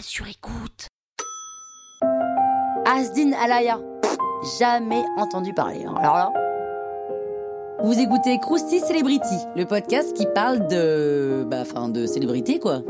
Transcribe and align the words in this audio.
sur 0.00 0.26
écoute. 0.26 0.88
Asdin 2.86 3.32
Alaya. 3.32 3.80
Jamais 4.58 5.04
entendu 5.16 5.52
parler. 5.54 5.84
Alors 5.84 6.14
là. 6.14 6.32
Vous 7.82 7.98
écoutez 7.98 8.38
Krusty 8.38 8.80
Celebrity, 8.80 9.36
le 9.56 9.64
podcast 9.64 10.14
qui 10.14 10.26
parle 10.34 10.66
de. 10.68 11.44
Bah, 11.48 11.62
enfin, 11.62 11.88
de 11.88 12.06
célébrité, 12.06 12.58
quoi. 12.58 12.82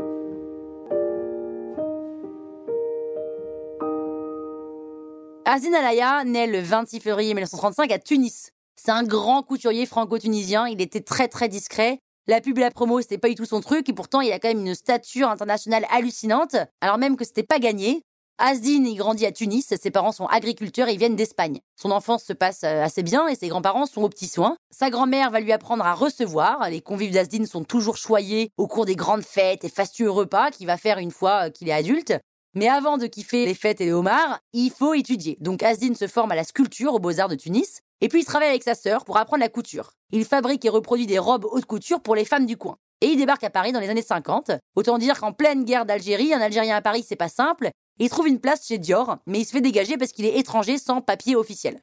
Asdin 5.45 5.73
Alaya 5.73 6.23
naît 6.25 6.47
le 6.47 6.59
26 6.59 6.99
février 6.99 7.33
1935 7.33 7.91
à 7.91 7.99
Tunis. 7.99 8.51
C'est 8.75 8.91
un 8.91 9.03
grand 9.03 9.43
couturier 9.43 9.85
franco-tunisien. 9.85 10.67
Il 10.67 10.81
était 10.81 11.01
très 11.01 11.27
très 11.27 11.47
discret. 11.47 11.99
La 12.27 12.39
pub 12.39 12.57
et 12.57 12.61
la 12.61 12.71
promo, 12.71 13.01
c'était 13.01 13.17
pas 13.17 13.27
du 13.27 13.35
tout 13.35 13.43
son 13.43 13.59
truc, 13.59 13.89
et 13.89 13.93
pourtant 13.93 14.21
il 14.21 14.31
a 14.31 14.39
quand 14.39 14.47
même 14.47 14.65
une 14.65 14.75
stature 14.75 15.29
internationale 15.29 15.85
hallucinante, 15.91 16.55
alors 16.79 16.97
même 16.97 17.17
que 17.17 17.25
c'était 17.25 17.43
pas 17.43 17.59
gagné. 17.59 18.01
Asdin, 18.37 18.85
il 18.85 18.95
grandit 18.95 19.25
à 19.25 19.33
Tunis, 19.33 19.73
ses 19.75 19.91
parents 19.91 20.13
sont 20.13 20.25
agriculteurs 20.27 20.87
et 20.87 20.93
ils 20.93 20.97
viennent 20.97 21.17
d'Espagne. 21.17 21.59
Son 21.75 21.91
enfance 21.91 22.23
se 22.23 22.33
passe 22.33 22.63
euh, 22.63 22.81
assez 22.81 23.03
bien 23.03 23.27
et 23.27 23.35
ses 23.35 23.49
grands-parents 23.49 23.85
sont 23.85 24.03
aux 24.03 24.09
petits 24.09 24.29
soins. 24.29 24.55
Sa 24.71 24.89
grand-mère 24.89 25.31
va 25.31 25.41
lui 25.41 25.51
apprendre 25.51 25.85
à 25.85 25.93
recevoir. 25.93 26.69
Les 26.69 26.81
convives 26.81 27.11
d'Asdin 27.11 27.45
sont 27.45 27.63
toujours 27.63 27.97
choyés 27.97 28.51
au 28.57 28.67
cours 28.67 28.85
des 28.85 28.95
grandes 28.95 29.23
fêtes 29.23 29.65
et 29.65 29.69
fastueux 29.69 30.09
repas 30.09 30.49
qu'il 30.49 30.65
va 30.65 30.77
faire 30.77 30.97
une 30.97 31.11
fois 31.11 31.47
euh, 31.47 31.49
qu'il 31.49 31.67
est 31.67 31.73
adulte. 31.73 32.13
Mais 32.55 32.69
avant 32.69 32.97
de 32.97 33.07
kiffer 33.07 33.45
les 33.45 33.55
fêtes 33.55 33.81
et 33.81 33.85
les 33.85 33.93
homards, 33.93 34.39
il 34.53 34.71
faut 34.71 34.93
étudier. 34.93 35.37
Donc 35.41 35.61
Asdin 35.61 35.93
se 35.93 36.07
forme 36.07 36.31
à 36.31 36.35
la 36.35 36.43
sculpture 36.43 36.93
aux 36.93 36.99
Beaux-Arts 36.99 37.29
de 37.29 37.35
Tunis. 37.35 37.81
Et 38.03 38.09
puis 38.09 38.19
il 38.19 38.25
travaille 38.25 38.49
avec 38.49 38.63
sa 38.63 38.75
sœur 38.75 39.05
pour 39.05 39.15
apprendre 39.15 39.39
la 39.39 39.47
couture. 39.47 39.93
Il 40.11 40.25
fabrique 40.25 40.65
et 40.65 40.69
reproduit 40.69 41.07
des 41.07 41.19
robes 41.19 41.45
haute 41.49 41.63
couture 41.63 42.01
pour 42.01 42.15
les 42.15 42.25
femmes 42.25 42.45
du 42.45 42.57
coin. 42.57 42.75
Et 42.99 43.05
il 43.05 43.15
débarque 43.15 43.45
à 43.45 43.49
Paris 43.49 43.71
dans 43.71 43.79
les 43.79 43.87
années 43.87 44.01
50. 44.01 44.51
Autant 44.75 44.97
dire 44.97 45.17
qu'en 45.17 45.31
pleine 45.31 45.63
guerre 45.63 45.85
d'Algérie, 45.85 46.33
un 46.33 46.41
Algérien 46.41 46.75
à 46.75 46.81
Paris, 46.81 47.05
c'est 47.07 47.15
pas 47.15 47.29
simple. 47.29 47.69
Il 47.99 48.09
trouve 48.09 48.27
une 48.27 48.41
place 48.41 48.67
chez 48.67 48.77
Dior, 48.77 49.19
mais 49.25 49.39
il 49.39 49.45
se 49.45 49.53
fait 49.53 49.61
dégager 49.61 49.95
parce 49.95 50.11
qu'il 50.11 50.25
est 50.25 50.37
étranger 50.37 50.77
sans 50.79 50.99
papier 50.99 51.37
officiel. 51.37 51.79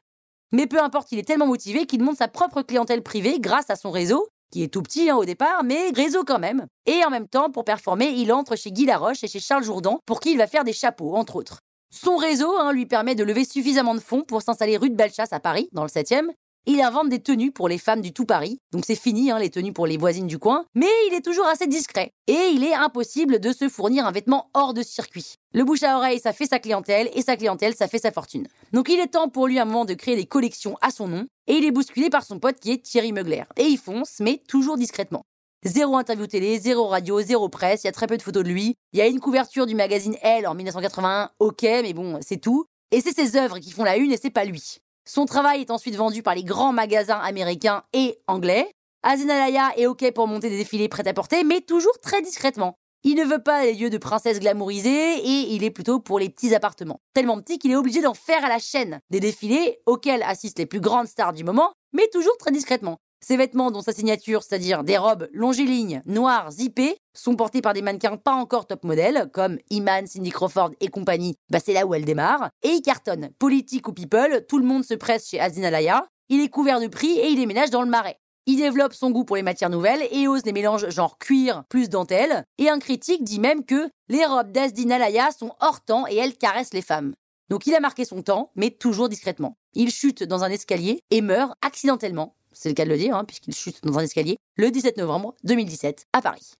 Mais 0.51 0.67
peu 0.67 0.79
importe, 0.79 1.11
il 1.11 1.17
est 1.17 1.27
tellement 1.27 1.47
motivé 1.47 1.87
qu'il 1.87 2.03
monte 2.03 2.17
sa 2.17 2.27
propre 2.27 2.61
clientèle 2.61 3.01
privée 3.01 3.39
grâce 3.39 3.71
à 3.71 3.75
son 3.75 3.89
réseau, 3.89 4.27
qui 4.51 4.61
est 4.61 4.71
tout 4.71 4.83
petit 4.83 5.09
hein, 5.09 5.15
au 5.15 5.25
départ, 5.25 5.63
mais 5.63 5.89
réseau 5.89 6.23
quand 6.23 6.37
même. 6.37 6.67
Et 6.85 7.03
en 7.03 7.09
même 7.09 7.27
temps, 7.27 7.49
pour 7.49 7.65
performer, 7.65 8.09
il 8.09 8.31
entre 8.31 8.55
chez 8.55 8.71
Guy 8.71 8.85
Laroche 8.85 9.23
et 9.23 9.27
chez 9.27 9.39
Charles 9.39 9.63
Jourdan, 9.63 9.97
pour 10.05 10.19
qui 10.19 10.33
il 10.33 10.37
va 10.37 10.45
faire 10.45 10.65
des 10.65 10.73
chapeaux, 10.73 11.15
entre 11.15 11.37
autres. 11.37 11.61
Son 11.93 12.15
réseau 12.15 12.57
hein, 12.57 12.71
lui 12.71 12.85
permet 12.85 13.15
de 13.15 13.23
lever 13.23 13.43
suffisamment 13.43 13.93
de 13.93 13.99
fonds 13.99 14.23
pour 14.23 14.41
s'installer 14.41 14.77
rue 14.77 14.89
de 14.89 14.95
Bellechasse 14.95 15.33
à 15.33 15.41
Paris, 15.41 15.67
dans 15.73 15.83
le 15.83 15.89
7e. 15.89 16.29
Il 16.65 16.81
invente 16.81 17.09
des 17.09 17.19
tenues 17.19 17.51
pour 17.51 17.67
les 17.67 17.79
femmes 17.79 18.01
du 18.01 18.13
tout 18.13 18.25
Paris, 18.25 18.59
donc 18.71 18.85
c'est 18.85 18.95
fini 18.95 19.29
hein, 19.31 19.39
les 19.39 19.49
tenues 19.49 19.73
pour 19.73 19.87
les 19.87 19.97
voisines 19.97 20.27
du 20.27 20.37
coin, 20.37 20.63
mais 20.75 20.87
il 21.09 21.15
est 21.15 21.25
toujours 21.25 21.47
assez 21.47 21.67
discret. 21.67 22.11
Et 22.27 22.51
il 22.53 22.63
est 22.63 22.75
impossible 22.75 23.39
de 23.39 23.51
se 23.51 23.67
fournir 23.67 24.05
un 24.05 24.11
vêtement 24.11 24.49
hors 24.53 24.73
de 24.73 24.83
circuit. 24.83 25.33
Le 25.53 25.63
bouche 25.63 25.83
à 25.83 25.97
oreille, 25.97 26.19
ça 26.19 26.33
fait 26.33 26.45
sa 26.45 26.59
clientèle, 26.59 27.09
et 27.13 27.23
sa 27.23 27.35
clientèle, 27.35 27.75
ça 27.75 27.87
fait 27.87 27.97
sa 27.97 28.11
fortune. 28.11 28.47
Donc 28.73 28.89
il 28.89 28.99
est 28.99 29.07
temps 29.07 29.27
pour 29.27 29.47
lui 29.47 29.59
à 29.59 29.63
un 29.63 29.65
moment 29.65 29.85
de 29.85 29.95
créer 29.95 30.15
des 30.15 30.27
collections 30.27 30.77
à 30.81 30.91
son 30.91 31.07
nom, 31.07 31.25
et 31.47 31.55
il 31.55 31.65
est 31.65 31.71
bousculé 31.71 32.09
par 32.09 32.23
son 32.23 32.39
pote 32.39 32.59
qui 32.59 32.71
est 32.71 32.83
Thierry 32.83 33.11
Mugler. 33.11 33.43
Et 33.57 33.65
il 33.65 33.77
fonce, 33.77 34.19
mais 34.19 34.41
toujours 34.47 34.77
discrètement. 34.77 35.23
Zéro 35.63 35.95
interview 35.95 36.25
télé, 36.25 36.57
zéro 36.57 36.87
radio, 36.87 37.21
zéro 37.21 37.47
presse, 37.47 37.83
il 37.83 37.87
y 37.87 37.89
a 37.89 37.91
très 37.91 38.07
peu 38.07 38.17
de 38.17 38.23
photos 38.23 38.43
de 38.43 38.49
lui. 38.49 38.77
Il 38.93 38.99
y 38.99 39.01
a 39.03 39.05
une 39.05 39.19
couverture 39.19 39.67
du 39.67 39.75
magazine 39.75 40.15
Elle 40.23 40.47
en 40.47 40.55
1981, 40.55 41.29
ok, 41.37 41.61
mais 41.61 41.93
bon, 41.93 42.17
c'est 42.21 42.41
tout. 42.41 42.65
Et 42.89 42.99
c'est 42.99 43.13
ses 43.13 43.37
œuvres 43.37 43.59
qui 43.59 43.69
font 43.69 43.83
la 43.83 43.97
une 43.97 44.11
et 44.11 44.17
c'est 44.17 44.31
pas 44.31 44.43
lui. 44.43 44.77
Son 45.07 45.27
travail 45.27 45.61
est 45.61 45.69
ensuite 45.69 45.95
vendu 45.95 46.23
par 46.23 46.33
les 46.33 46.43
grands 46.43 46.73
magasins 46.73 47.19
américains 47.19 47.83
et 47.93 48.17
anglais. 48.25 48.71
Azenalaya 49.03 49.69
est 49.77 49.85
ok 49.85 50.11
pour 50.15 50.27
monter 50.27 50.49
des 50.49 50.57
défilés 50.57 50.89
prêt-à-porter, 50.89 51.43
mais 51.43 51.61
toujours 51.61 51.99
très 52.01 52.23
discrètement. 52.23 52.73
Il 53.03 53.15
ne 53.15 53.23
veut 53.23 53.43
pas 53.43 53.63
les 53.63 53.75
lieux 53.75 53.91
de 53.91 53.99
princesses 53.99 54.39
glamourisées 54.39 55.17
et 55.17 55.53
il 55.53 55.63
est 55.63 55.69
plutôt 55.69 55.99
pour 55.99 56.17
les 56.17 56.29
petits 56.29 56.55
appartements. 56.55 57.01
Tellement 57.13 57.39
petit 57.39 57.59
qu'il 57.59 57.69
est 57.69 57.75
obligé 57.75 58.01
d'en 58.01 58.15
faire 58.15 58.43
à 58.43 58.49
la 58.49 58.57
chaîne. 58.57 58.99
Des 59.11 59.19
défilés 59.19 59.77
auxquels 59.85 60.23
assistent 60.23 60.59
les 60.59 60.65
plus 60.65 60.81
grandes 60.81 61.07
stars 61.07 61.33
du 61.33 61.43
moment, 61.43 61.71
mais 61.93 62.07
toujours 62.11 62.37
très 62.37 62.51
discrètement. 62.51 62.97
Ses 63.23 63.37
vêtements 63.37 63.69
dont 63.69 63.83
sa 63.83 63.93
signature, 63.93 64.41
c'est-à-dire 64.41 64.83
des 64.83 64.97
robes 64.97 65.29
longilignes, 65.31 66.01
noires, 66.07 66.49
zippées, 66.49 66.97
sont 67.13 67.35
portés 67.35 67.61
par 67.61 67.73
des 67.73 67.83
mannequins 67.83 68.17
pas 68.17 68.33
encore 68.33 68.65
top 68.65 68.83
modèles, 68.83 69.29
comme 69.31 69.59
Iman, 69.69 70.07
Cindy 70.07 70.31
Crawford 70.31 70.71
et 70.79 70.87
compagnie, 70.87 71.35
bah 71.51 71.59
c'est 71.63 71.73
là 71.73 71.85
où 71.85 71.93
elle 71.93 72.03
démarre, 72.03 72.49
et 72.63 72.69
il 72.69 72.81
cartonne. 72.81 73.29
Politique 73.37 73.87
ou 73.87 73.93
people, 73.93 74.43
tout 74.49 74.57
le 74.57 74.65
monde 74.65 74.83
se 74.83 74.95
presse 74.95 75.29
chez 75.29 75.39
Azin 75.39 75.63
Alaya, 75.63 76.07
il 76.29 76.41
est 76.41 76.49
couvert 76.49 76.79
de 76.79 76.87
prix 76.87 77.11
et 77.19 77.27
il 77.27 77.35
déménage 77.35 77.69
dans 77.69 77.83
le 77.83 77.89
marais. 77.89 78.17
Il 78.47 78.57
développe 78.57 78.93
son 78.93 79.11
goût 79.11 79.23
pour 79.23 79.35
les 79.35 79.43
matières 79.43 79.69
nouvelles 79.69 80.07
et 80.11 80.27
ose 80.27 80.43
les 80.43 80.51
mélanges 80.51 80.89
genre 80.89 81.19
cuir 81.19 81.63
plus 81.69 81.89
dentelle, 81.89 82.43
et 82.57 82.69
un 82.69 82.79
critique 82.79 83.23
dit 83.23 83.39
même 83.39 83.65
que 83.65 83.87
les 84.09 84.25
robes 84.25 84.51
d'Azdin 84.51 84.89
Alaya 84.89 85.29
sont 85.29 85.53
hors 85.59 85.81
temps 85.81 86.07
et 86.09 86.15
elles 86.15 86.37
caressent 86.37 86.73
les 86.73 86.81
femmes. 86.81 87.13
Donc 87.51 87.67
il 87.67 87.75
a 87.75 87.79
marqué 87.79 88.03
son 88.03 88.23
temps, 88.23 88.49
mais 88.55 88.71
toujours 88.71 89.09
discrètement. 89.09 89.57
Il 89.73 89.91
chute 89.91 90.23
dans 90.23 90.43
un 90.43 90.49
escalier 90.49 91.01
et 91.11 91.21
meurt 91.21 91.53
accidentellement 91.61 92.33
c'est 92.51 92.69
le 92.69 92.75
cas 92.75 92.85
de 92.85 92.89
le 92.89 92.97
dire, 92.97 93.15
hein, 93.15 93.25
puisqu'il 93.25 93.53
chute 93.53 93.83
dans 93.83 93.97
un 93.99 94.03
escalier, 94.03 94.37
le 94.57 94.71
17 94.71 94.97
novembre 94.97 95.35
2017 95.43 96.07
à 96.13 96.21
Paris. 96.21 96.53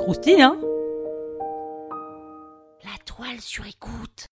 Croustille, 0.00 0.42
hein? 0.42 0.58
La 2.84 2.98
toile 3.04 3.40
sur 3.40 3.64
écoute. 3.66 4.26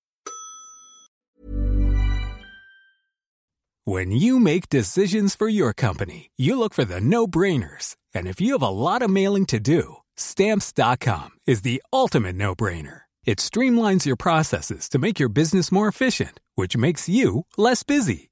When 3.84 4.12
you 4.12 4.38
make 4.38 4.68
decisions 4.68 5.34
for 5.34 5.48
your 5.48 5.72
company, 5.72 6.30
you 6.36 6.56
look 6.56 6.72
for 6.72 6.84
the 6.84 7.00
no-brainers. 7.00 7.96
And 8.14 8.28
if 8.28 8.40
you 8.40 8.52
have 8.52 8.62
a 8.62 8.68
lot 8.68 9.02
of 9.02 9.10
mailing 9.10 9.46
to 9.46 9.58
do, 9.58 9.96
stamps.com 10.16 11.30
is 11.48 11.62
the 11.62 11.82
ultimate 11.92 12.36
no-brainer. 12.36 13.02
It 13.24 13.38
streamlines 13.38 14.04
your 14.04 14.16
processes 14.16 14.88
to 14.90 14.98
make 14.98 15.18
your 15.18 15.28
business 15.28 15.72
more 15.72 15.88
efficient, 15.88 16.40
which 16.54 16.76
makes 16.76 17.08
you 17.08 17.46
less 17.56 17.82
busy. 17.82 18.31